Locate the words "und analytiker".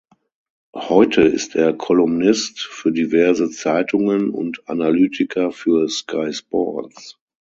4.31-5.51